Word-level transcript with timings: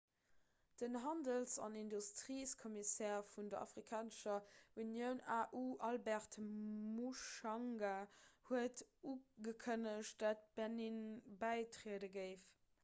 den 0.79 0.95
handels- 1.03 1.59
an 1.65 1.75
industriekommissär 1.81 3.19
vun 3.33 3.49
der 3.53 3.59
afrikanescher 3.65 4.39
unioun 4.85 5.21
au 5.35 5.61
albert 5.89 6.37
muchanga 6.45 7.93
huet 8.49 8.83
ugekënnegt 9.13 10.15
datt 10.25 10.49
benin 10.61 10.99
bäitriede 11.45 12.11
géif 12.17 12.49